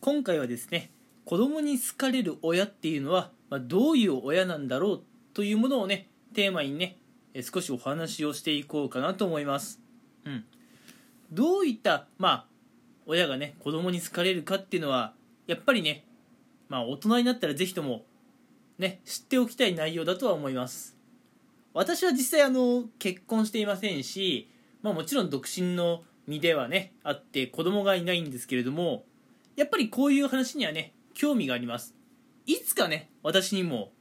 [0.00, 0.90] 今回はですね
[1.26, 5.02] 子供に好かれる親っていうのは、まあ、どういう親なんだろう
[5.34, 6.96] というものをねテーマにね
[7.42, 9.78] 少しお話をしていこうかなと思います。
[10.24, 10.44] うん。
[11.30, 12.44] どういったまあ
[13.06, 15.12] 親がね子供に好かれるかっていうのは
[15.46, 16.04] やっぱりね
[16.68, 18.04] まあ大人になったら是非とも
[18.78, 20.96] ね知っておきたい内容だとは思います。
[21.74, 24.48] 私は実際あの結婚していませんし、
[24.82, 29.04] まあ、もちろん独身の身ではねあって子供がいないんですけれども
[29.56, 31.94] やっぱりこういう話にはね興味があります。
[32.46, 33.92] いつかね私にも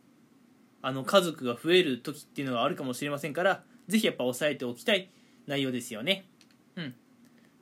[0.81, 5.09] あの家族が増える時っていうのがあるかもしれませんからぜひやっぱ押さえておきたい
[5.45, 6.25] 内容ですよね。
[6.75, 6.95] うん。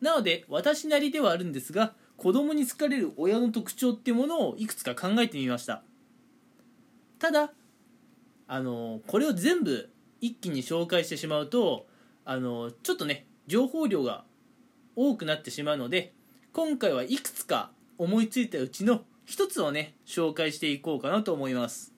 [0.02, 5.84] なので私なりではあるんですが子供に好かれる親の特徴っていうものをいくつか考えてみました。
[7.20, 7.52] ただ
[8.48, 9.90] あのこれを全部
[10.22, 11.88] 一気に紹介してしまうと
[12.26, 14.24] あのちょっとね情報量が
[14.96, 16.14] 多くなってしまうので
[16.54, 21.94] 今回はいくつか思いついたうちの一つをね紹介していこうかなと思います。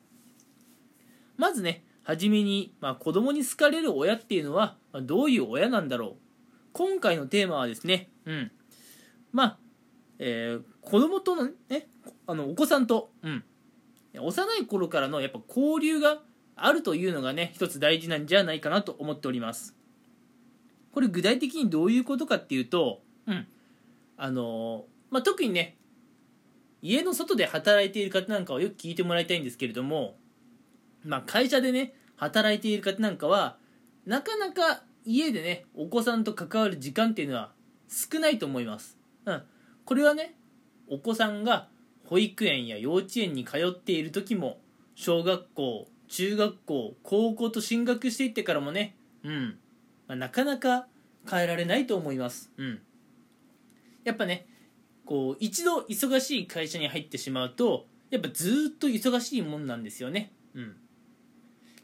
[1.37, 6.15] まずね初めに、まあ、子供に好かれる親っていうのは、ま、どういう親なんだろう。
[6.73, 8.51] 今回のテーマはですねうん。
[9.31, 9.57] まあ、
[10.17, 11.87] えー、子供とのね
[12.25, 13.43] あのお子さんと、うん、
[14.19, 16.19] 幼い頃からのやっぱ交流が
[16.55, 19.75] あるというのがね一つ大事なんじゃないかなと思っております。
[20.93, 23.47] これ具体的にどういうことかっていうとうん。
[24.17, 25.77] あのまあ、特にね
[26.81, 30.15] 家の外で働いている方なんかはよく聞いてもらいたいんですけれども、
[31.03, 33.57] まあ、会社でね働いている方なんかは
[34.05, 37.51] なかなか家でねお子さんと関わる時間っていうのは
[37.87, 39.43] 少ないと思います、うん、
[39.85, 40.35] これはね
[40.87, 41.67] お子さんが
[42.05, 44.59] 保育園や幼稚園に通っている時も
[44.95, 49.57] 小学校中学校高校と進学していってからもねうん、
[50.07, 50.87] まあ、なかなか
[51.29, 52.51] 変えられないと思います。
[52.57, 52.79] うん。
[54.03, 54.47] やっぱね
[55.09, 60.31] こう一度忙しい会社に入ってしまうとやっぱずっと忙しいもんなんですよね。
[60.53, 60.75] うん。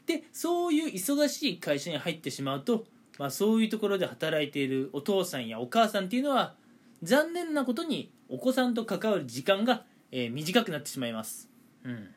[0.06, 2.84] でそういう忙しい会社に入ってしまうと、
[3.18, 6.54] まあ、そういうところで働いているお父さんやお母さんっていうのは
[7.02, 11.50] 残念なことにお子さんと関わる時間が、えー、短くなってしまいます。
[11.82, 12.14] うん。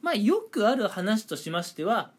[0.00, 2.10] まあよくある話としましては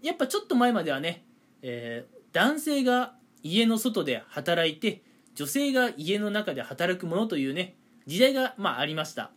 [0.00, 1.26] やっぱちょっと前まではね、
[1.60, 3.12] えー、男性が
[3.42, 5.02] 家の外で働いて
[5.34, 9.30] 女性が家の中で働くものというね時代がまあありました。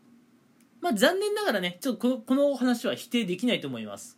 [0.81, 4.17] まあ残念ながらねちょっとこのお話は否定できないと思います。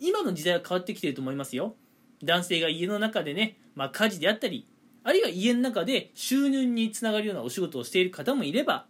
[0.00, 1.74] 今の時代は変わってきてると思いますよ。
[2.22, 4.66] 男性が家の中でね、まあ、家事であったり
[5.04, 8.86] あるいは家の中で収入につながるようなお仕事をしている方もいれば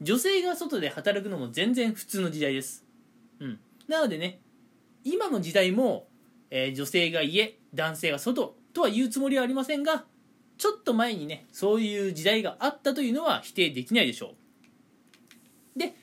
[0.00, 2.84] 女性が外で働くのも全然普通の時代です。
[3.40, 4.40] うん、なのでね
[5.04, 6.08] 今の時代も、
[6.50, 10.04] えー、女性が家男性が外とは言うつもりはありませんが
[10.58, 14.34] ちょっと前にねそういう時代があったというのは否定できないでしょ
[15.76, 15.78] う。
[15.78, 15.94] で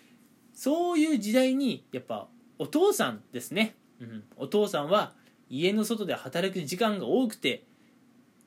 [0.53, 2.27] そういう時代にやっぱ
[2.57, 5.13] お父さんですね、うん、お父さんは
[5.49, 7.65] 家の外で働く時間が多くて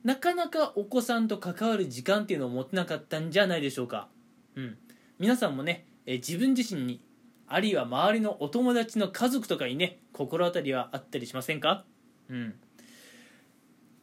[0.03, 4.09] なかなかお子さんと関わる時間っていうのを持てなかったんじゃないでしょうか、
[4.55, 4.79] うん、
[5.19, 7.03] 皆さんもね、え自分自身に
[7.47, 11.85] あるいは周りのお友達の家族とかにね心当たりはあったりしませんか？
[12.31, 12.55] うん。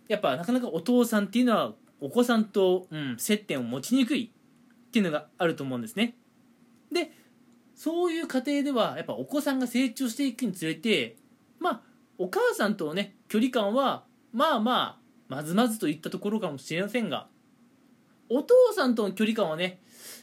[0.08, 6.16] やっぱなかなかお父さんっていうのはお子さんと、うん、接点を持ちにくいっていうのがあると思うんですね。
[6.92, 7.12] で
[7.76, 11.18] そういう家庭ではやっぱお子さんが成長していくにつれて
[11.60, 11.82] まあ
[12.18, 14.98] お母さんとのね距離感はまあまあ
[15.28, 17.28] まずまずといったところかもしれませんが
[18.30, 19.80] お父さんとの距離感はね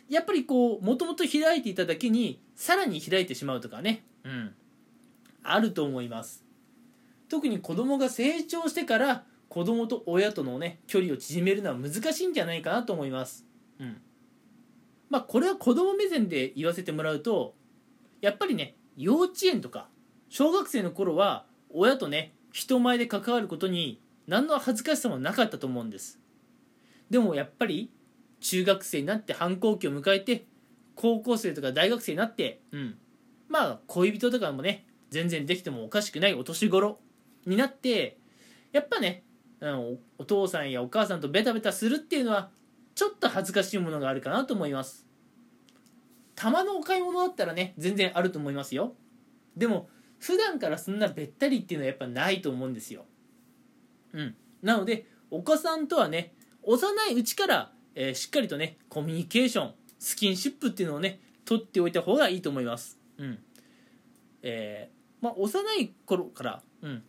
[0.08, 4.54] やっぱりこうもともと開いていただけにさらに開いてしまうとかねうん。
[5.42, 6.44] あると思います。
[7.28, 13.44] 特に子供が成長してから子供と親とのね距離を縮めるのは難しいんじゃないかなと思います。
[13.78, 14.00] うん。
[15.10, 17.54] まあこれは子供目線で言わせてもらうと
[18.22, 19.88] やっぱりね幼稚園とか
[20.30, 26.18] 小学生の頃は親とね人前で関わることに何の恥ずかしさもなかったと思うんです。
[27.10, 27.90] でもやっぱり
[28.40, 30.46] 中学生になって反抗期を迎えて
[30.94, 32.96] 高校生とか大学生になってうん。
[33.50, 37.00] まあ恋人とかもね全然できてもおかしくないお年頃
[37.44, 38.16] になって
[38.72, 39.22] やっぱね、
[39.62, 42.50] うん、お父さんやお母さんとベタベタするっていうのは
[42.96, 45.06] ちょっと恥ずかしいものがあるかなと思います。
[46.34, 48.94] たまのお買い物だったらね全然あると思いますよ。
[49.56, 49.88] でも
[50.18, 53.04] 普段からそんなべったりっていうのはやっぱないと思うんですよ。
[54.12, 54.34] うん。
[54.62, 56.34] なのでお子さんとはね
[56.64, 62.98] 幼いうちからえー、しっかりとねコミュニケーションスキンシップっていうのをね取っておいた方がいいと思います。
[63.18, 63.38] うん。
[64.42, 67.02] えー、まあ幼い頃からうん。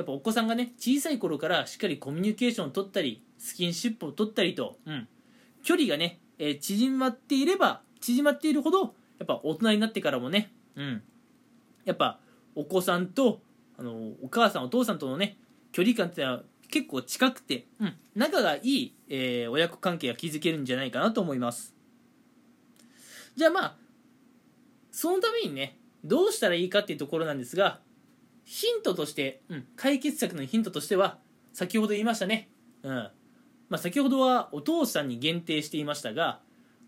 [0.00, 5.06] やっぱお子さんがね小さい頃からしっかりコミュニケーションを取ったりスキンシップを取ったりと、うん、
[5.62, 11.02] 距離がね、えー、縮まっていれば縮まっているほどやっぱ大人になってからもね、うん、
[11.84, 12.18] やっぱ
[12.54, 13.42] お子さんと
[13.78, 13.92] あの
[14.22, 15.36] お母さんお父さんとのね
[15.70, 21.74] 距離感っていうのは結構近くて、うん、仲がいい、えー、親子関係が築けるんじゃないかなと思います。
[23.36, 23.76] じゃあまあ
[24.90, 27.80] そのためにねどうしたらいいかっていうところなんですが
[28.52, 31.18] ヒントとして、うん、解決策のヒントとしては
[31.52, 32.48] 先ほど言いましたね、
[32.82, 32.92] うん。
[32.92, 33.12] ま
[33.72, 36.40] あ、先ほどはお父さんに限定していましたが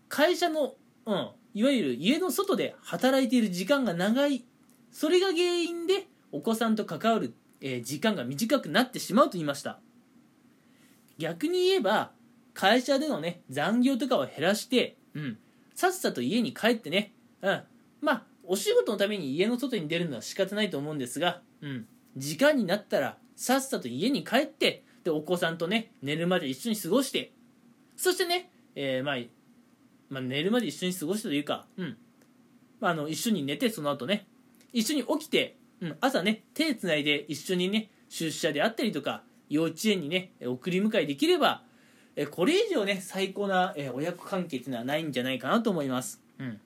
[0.09, 0.73] 会社の、
[1.05, 4.43] うん、いわゆる家の外で働いている時間が長い。
[4.91, 9.79] それが原因でお子さんと関わる、えー、時間が短くなってしまうと言いました。
[11.17, 12.11] 逆に言えば
[12.53, 15.37] 会社でのね残業とかを減らして、うん、
[15.75, 17.61] さっさと家に帰ってね、うん、
[18.01, 27.31] まあお仕事のために家の外に出るのは仕方ないと思うんですが、うん、時間になったらさっさと家に帰ってでお子さんとね寝るまで一緒に過ごして。
[27.95, 29.17] そしてね、えー、まあ、
[30.09, 31.97] まあ、寝るまで一緒に過ごしてというか、うん。
[32.79, 34.27] まあ、あの一緒に寝てその後ね。
[34.73, 41.63] 一緒に起きて、うん、朝ね手つないで一緒にね出社であったりとか幼稚園にね送り迎えできれば
[42.15, 46.59] えこれ以上ね最高な、え親子関係っていうのはないんじゃないかなと思います、うん、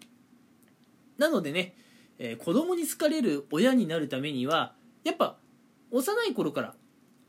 [1.17, 1.73] なのでね、
[2.19, 4.73] えー、子供に好かれる親になるためには
[5.07, 5.37] やっぱ
[5.89, 6.75] 幼い頃から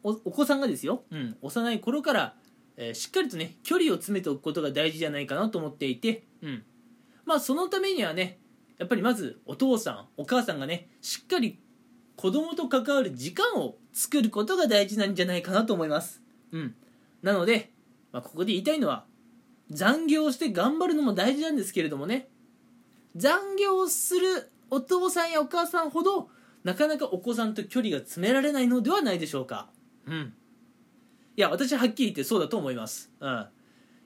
[0.02, 2.34] お子さんがですよ、うん、幼い頃から、
[2.76, 6.64] えー、しっかりとね距離を詰めておくことが大事じゃないかなと思っていて、うん、
[7.24, 8.38] まあそのためにはね
[8.78, 11.60] やっぱりまずお父さんお母さんがねしっかり
[12.16, 16.20] 子供と関わる時間を作ることが大事なんじゃないかなと思います、
[16.50, 16.74] うん、
[17.22, 17.70] なので、
[18.10, 19.04] まあ、ここで言いたいのは
[19.70, 22.28] 残業して頑張るのも大事なんですけれどもね。
[23.16, 26.28] 残業するお父さんやお母さんほど
[26.68, 29.70] なかなかお子さんと距離が詰められないのではないでしょうか。
[30.06, 30.34] うん。
[31.34, 33.10] いや私ははっきり言ってそうだと思います。
[33.20, 33.46] うん。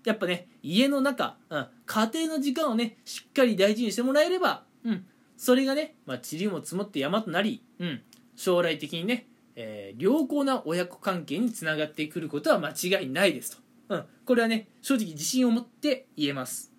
[0.05, 5.05] やっぱね家の中、うん、家庭の時間をねしっかり大事にしてもらえればうん。
[5.37, 8.01] それがね、まあ、塵も積もって山となり、うん、
[8.37, 9.27] 将来的にね、
[9.57, 16.72] えー、良好な親子関係につながってくることは間違いないですと、うん、これはね正直自信を持って言えます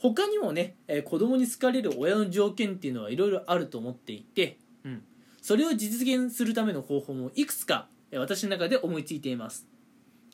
[0.00, 5.02] 他にもね、えー、子供に好かれる親の条件っていうのはいろいろあると思っていて、うん、
[5.42, 9.68] それを実現するための方法もいくつか、えー、私の中で思いついています。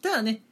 [0.00, 0.42] ただね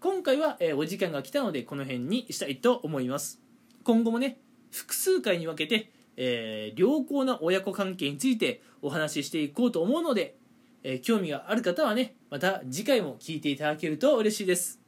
[0.00, 3.40] 今回は、えー、お時間が来たのでこの辺にしたいと思います。
[3.84, 4.38] 今後もね
[4.72, 10.34] 複数回に分けて、えー、良好な親子関係についてお話ししていこうと思うので、
[10.82, 14.80] えー、興味がある方はねまた次回も聞いていただけると嬉しいです。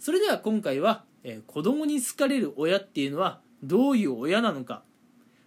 [0.00, 4.82] それでは今回はえー、子供に好かれる親っていうのはどういう親なのか。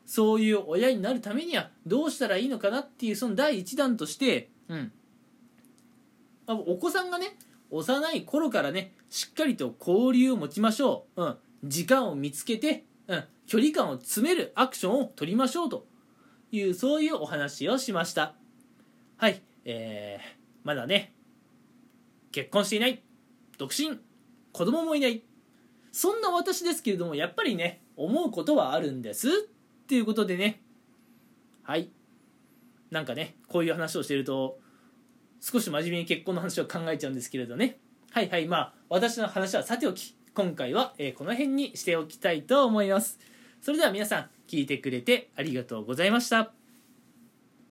[0.06, 4.92] そういう親になるためにはどうしたらいいのかなっていうその第一弾として、うん、
[6.48, 7.38] お子さんがね
[7.72, 15.86] 幼い頃からねしっかりと交流を持ちましょう、うん、時間を見つけて、うん、距離感を詰めるアクションを取りましょうと
[16.52, 18.36] いうそういうお話をしました。
[19.18, 19.42] はい。
[19.66, 20.24] えー、
[20.64, 21.14] まだね
[22.32, 23.02] 結婚していない
[23.58, 23.98] 独身
[24.52, 25.24] 子供もいない。
[25.94, 29.30] そんな私ですけれどもやっぱりね思うことはあるんです。
[29.30, 29.32] っ
[29.88, 30.62] ていうことでね。
[31.62, 31.90] はい。
[32.90, 34.60] なんかねこういう話をしてると
[35.40, 37.78] 少し真面目に結婚の話を考えちゃうんですけれどね。
[38.12, 40.18] はいはいまあ私の話はさておき。
[40.34, 43.20] 今回は、えこの辺にしておきたいと思います。
[43.62, 46.63] それでは皆さん聞いてくれてありがとうございました。